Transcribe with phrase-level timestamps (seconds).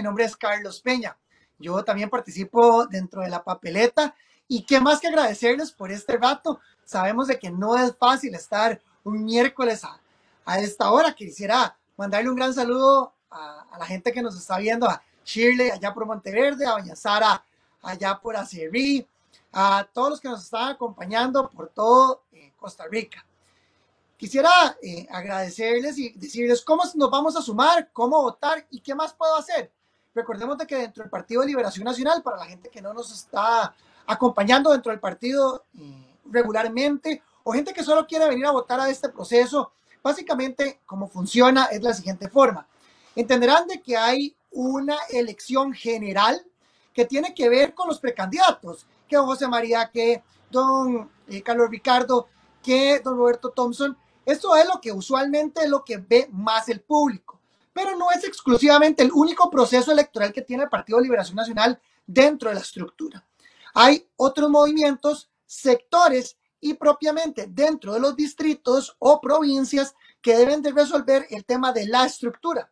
[0.00, 1.14] mi nombre es Carlos Peña.
[1.58, 4.14] Yo también participo dentro de la papeleta
[4.48, 6.58] y qué más que agradecerles por este rato.
[6.86, 10.00] Sabemos de que no es fácil estar un miércoles a,
[10.46, 11.12] a esta hora.
[11.12, 15.92] Quisiera mandarle un gran saludo a, la gente que nos está viendo, a Shirley allá
[15.92, 17.44] por Monteverde, a Doña Sara
[17.82, 19.06] allá por Acerrí,
[19.52, 23.22] a todos los que nos están acompañando por todo eh, Costa Rica.
[24.16, 29.12] Quisiera eh, agradecerles y decirles cómo nos vamos a sumar, cómo votar y qué más
[29.12, 29.70] puedo hacer.
[30.14, 33.12] Recordemos de que dentro del Partido de Liberación Nacional, para la gente que no nos
[33.12, 33.74] está
[34.06, 38.90] acompañando dentro del partido eh, regularmente, o gente que solo quiere venir a votar a
[38.90, 42.66] este proceso, básicamente cómo funciona es la siguiente forma.
[43.14, 46.44] Entenderán de que hay una elección general
[46.92, 51.70] que tiene que ver con los precandidatos, que don José María, que don eh, Carlos
[51.70, 52.28] Ricardo,
[52.62, 53.96] que don Roberto Thompson,
[54.26, 57.39] esto es lo que usualmente es lo que ve más el público,
[57.72, 61.80] pero no es exclusivamente el único proceso electoral que tiene el Partido de Liberación Nacional
[62.06, 63.26] dentro de la estructura.
[63.74, 70.72] Hay otros movimientos, sectores y propiamente dentro de los distritos o provincias que deben de
[70.72, 72.70] resolver el tema de la estructura.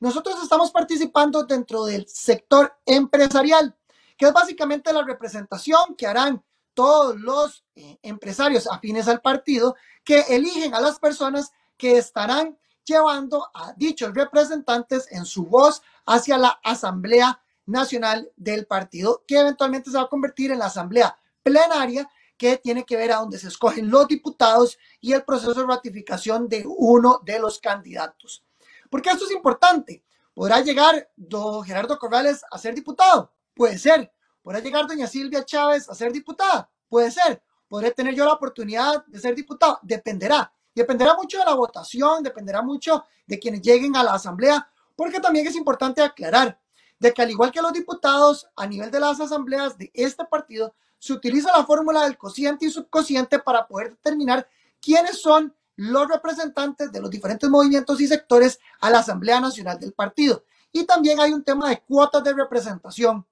[0.00, 3.76] Nosotros estamos participando dentro del sector empresarial,
[4.16, 6.42] que es básicamente la representación que harán
[6.74, 13.48] todos los eh, empresarios afines al partido que eligen a las personas que estarán llevando
[13.54, 19.96] a dichos representantes en su voz hacia la Asamblea Nacional del partido, que eventualmente se
[19.96, 23.90] va a convertir en la Asamblea Plenaria, que tiene que ver a donde se escogen
[23.90, 28.44] los diputados y el proceso de ratificación de uno de los candidatos.
[28.88, 30.02] Porque esto es importante.
[30.32, 33.32] ¿Podrá llegar don Gerardo Corrales a ser diputado?
[33.54, 34.10] Puede ser.
[34.42, 36.70] ¿Podrá llegar doña Silvia Chávez a ser diputada?
[36.88, 37.42] Puede ser.
[37.68, 39.78] ¿Podré tener yo la oportunidad de ser diputado?
[39.82, 40.52] Dependerá.
[40.74, 45.46] Dependerá mucho de la votación, dependerá mucho de quienes lleguen a la asamblea, porque también
[45.46, 46.58] es importante aclarar
[46.98, 50.74] de que al igual que los diputados a nivel de las asambleas de este partido,
[50.98, 54.46] se utiliza la fórmula del cociente y subcociente para poder determinar
[54.80, 59.94] quiénes son los representantes de los diferentes movimientos y sectores a la Asamblea Nacional del
[59.94, 60.44] partido.
[60.72, 63.26] Y también hay un tema de cuotas de representación.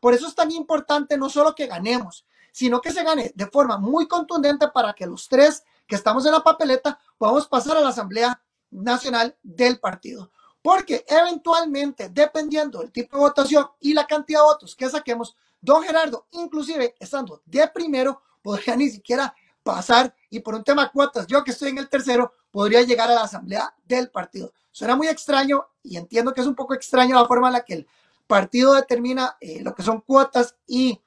[0.00, 3.78] Por eso es tan importante no solo que ganemos, sino que se gane de forma
[3.78, 7.88] muy contundente para que los tres que estamos en la papeleta podamos pasar a la
[7.88, 8.40] Asamblea
[8.70, 10.30] Nacional del partido.
[10.62, 15.82] Porque eventualmente, dependiendo del tipo de votación y la cantidad de votos que saquemos, don
[15.82, 21.26] Gerardo, inclusive estando de primero, podría ni siquiera pasar y por un tema de cuotas,
[21.26, 24.52] yo que estoy en el tercero, podría llegar a la asamblea del partido.
[24.70, 27.74] Suena muy extraño y entiendo que es un poco extraño la forma en la que
[27.74, 27.86] el
[28.26, 31.00] partido determina eh, lo que son cuotas y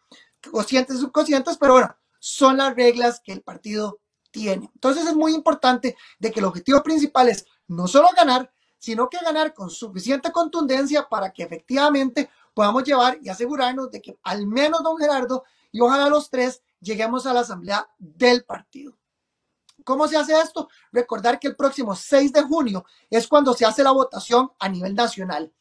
[0.52, 4.00] cocientes y subcocientes, pero bueno, son las reglas que el partido
[4.46, 9.18] Entonces es muy importante de que el objetivo principal es no solo ganar, sino que
[9.18, 14.84] ganar con suficiente contundencia para que efectivamente podamos llevar y asegurarnos de que al menos
[14.84, 18.98] don Gerardo y ojalá los tres lleguemos a la asamblea del partido.
[19.84, 20.70] ¿Cómo se hace esto?
[20.92, 24.94] Recordar que el próximo 6 de junio es cuando se hace la votación a nivel
[24.96, 25.54] nacional.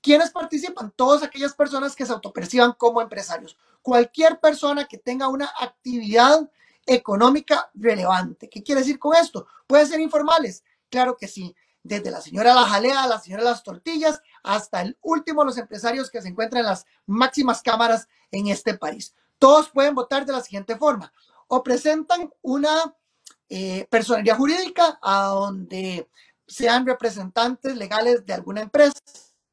[0.00, 0.92] ¿Quiénes participan?
[0.94, 3.56] Todas aquellas personas que se autoperciban como empresarios.
[3.80, 6.50] Cualquier persona que tenga una actividad
[6.86, 8.48] económica relevante.
[8.48, 9.46] ¿Qué quiere decir con esto?
[9.66, 10.64] ¿Pueden ser informales?
[10.90, 11.54] Claro que sí.
[11.84, 16.22] Desde la señora La Jalea, la señora Las Tortillas, hasta el último, los empresarios que
[16.22, 19.14] se encuentran en las máximas cámaras en este país.
[19.38, 21.12] Todos pueden votar de la siguiente forma.
[21.48, 22.94] O presentan una
[23.48, 26.08] eh, personalidad jurídica a donde
[26.46, 28.94] sean representantes legales de alguna empresa.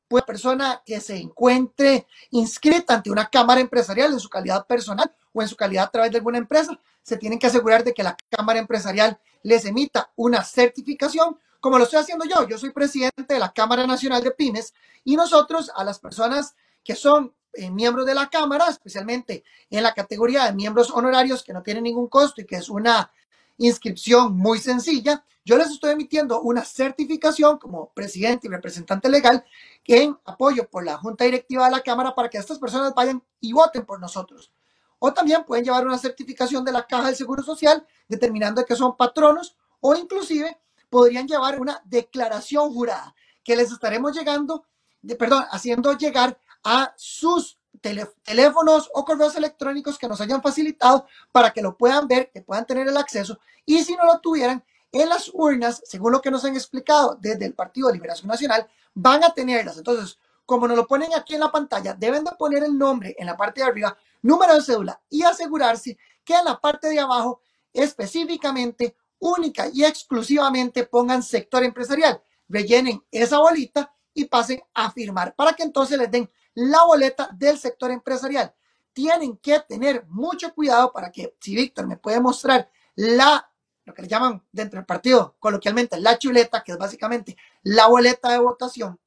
[0.07, 5.41] Puede persona que se encuentre inscrita ante una cámara empresarial en su calidad personal o
[5.41, 8.17] en su calidad a través de alguna empresa, se tienen que asegurar de que la
[8.29, 12.47] cámara empresarial les emita una certificación, como lo estoy haciendo yo.
[12.47, 14.73] Yo soy presidente de la Cámara Nacional de Pymes
[15.03, 19.94] y nosotros a las personas que son eh, miembros de la Cámara, especialmente en la
[19.94, 23.11] categoría de miembros honorarios que no tienen ningún costo y que es una
[23.57, 29.43] inscripción muy sencilla, yo les estoy emitiendo una certificación como presidente y representante legal
[29.85, 33.52] en apoyo por la Junta Directiva de la Cámara para que estas personas vayan y
[33.52, 34.52] voten por nosotros.
[34.99, 38.96] O también pueden llevar una certificación de la Caja del Seguro Social determinando que son
[38.96, 40.59] patronos o inclusive
[40.90, 44.66] podrían llevar una declaración jurada que les estaremos llegando,
[45.01, 51.52] de, perdón, haciendo llegar a sus teléfonos o correos electrónicos que nos hayan facilitado para
[51.52, 55.09] que lo puedan ver, que puedan tener el acceso y si no lo tuvieran, en
[55.09, 59.23] las urnas, según lo que nos han explicado desde el Partido de Liberación Nacional, van
[59.23, 59.78] a tenerlas.
[59.78, 60.17] Entonces,
[60.49, 63.37] como nos lo ponen aquí en la pantalla, deben de poner el nombre en la
[63.37, 67.40] parte de arriba, número de cédula y asegurarse que en la parte de abajo
[67.72, 72.19] específicamente, única y exclusivamente pongan sector empresarial.
[72.47, 77.59] Rellenen esa bolita y pasen a firmar para que entonces les den la boleta del
[77.59, 78.52] sector empresarial.
[78.91, 83.52] Tienen que tener mucho cuidado para que si Víctor me puede mostrar la,
[83.85, 88.31] lo que le llaman dentro del partido coloquialmente la chuleta, que es básicamente la boleta
[88.31, 88.99] de votación,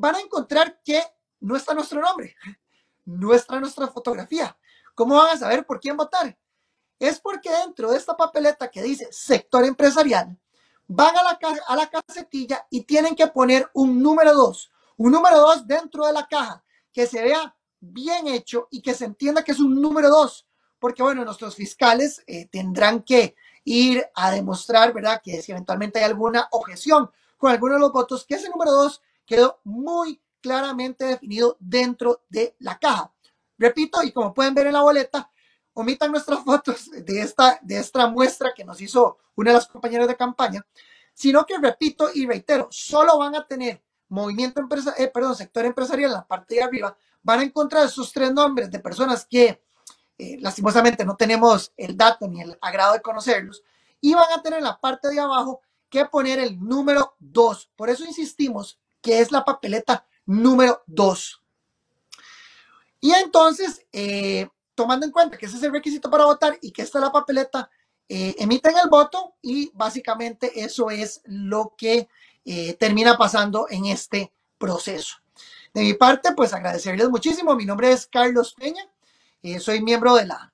[0.00, 1.02] van a encontrar que
[1.40, 2.34] no está nuestro nombre,
[3.04, 4.56] no está nuestra fotografía.
[4.94, 6.36] ¿Cómo van a saber por quién votar?
[6.98, 10.38] Es porque dentro de esta papeleta que dice sector empresarial,
[10.86, 15.38] van a la, a la casetilla y tienen que poner un número 2, un número
[15.38, 19.52] 2 dentro de la caja, que se vea bien hecho y que se entienda que
[19.52, 20.46] es un número 2,
[20.78, 25.20] porque bueno, nuestros fiscales eh, tendrán que ir a demostrar, ¿verdad?
[25.22, 29.00] Que si eventualmente hay alguna objeción con alguno de los votos, que ese número 2
[29.26, 33.12] quedó muy claramente definido dentro de la caja.
[33.58, 35.30] Repito, y como pueden ver en la boleta,
[35.74, 40.08] omitan nuestras fotos de esta, de esta muestra que nos hizo una de las compañeras
[40.08, 40.66] de campaña,
[41.14, 46.10] sino que repito y reitero, solo van a tener movimiento empresa, eh, perdón, sector empresarial
[46.10, 49.62] en la parte de arriba, van a encontrar esos tres nombres de personas que
[50.18, 53.62] eh, lastimosamente no tenemos el dato ni el agrado de conocerlos,
[54.00, 57.70] y van a tener en la parte de abajo que poner el número 2.
[57.76, 61.42] Por eso insistimos que es la papeleta número 2.
[63.00, 66.82] Y entonces, eh, tomando en cuenta que ese es el requisito para votar y que
[66.82, 67.70] esta es la papeleta,
[68.08, 72.08] eh, emiten el voto y básicamente eso es lo que
[72.44, 75.16] eh, termina pasando en este proceso.
[75.72, 77.54] De mi parte, pues agradecerles muchísimo.
[77.54, 78.84] Mi nombre es Carlos Peña,
[79.60, 80.49] soy miembro de la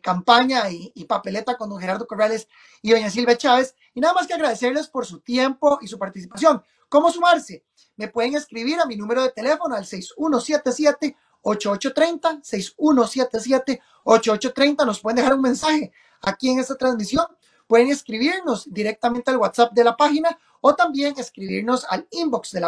[0.00, 2.48] campaña y, papeleta con don Gerardo Corrales
[2.82, 3.74] y doña Silvia Chávez.
[3.94, 6.62] Y nada más que agradecerles por su tiempo y su participación.
[6.88, 7.64] ¿Cómo sumarse?
[7.96, 14.84] Me pueden escribir a mi número de teléfono al 6177 8830, 6177 8830.
[14.84, 15.92] Nos pueden dejar un mensaje
[16.22, 17.26] aquí en esta transmisión.
[17.66, 22.60] Pueden escribirnos directamente al WhatsApp de la página o también escribirnos al inbox de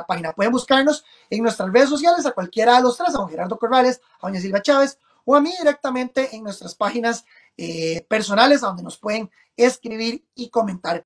[5.26, 7.26] o a mí directamente en nuestras páginas
[7.58, 11.04] eh, personales, donde nos pueden escribir y comentar.